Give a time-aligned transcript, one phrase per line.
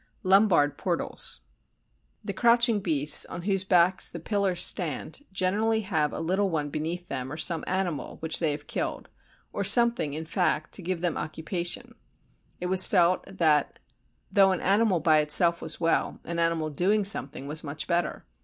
[0.23, 1.41] Lombard Portals
[2.25, 7.07] The crouching beasts, on whose backs the pillars stand, generally have a little one beneath
[7.07, 9.09] them or some animal which they have killed,
[9.53, 11.93] or something, in fact, to give them occupation;
[12.59, 13.77] it was felt that,
[14.31, 18.25] though an animal by itself was well, an animal doing something was much better.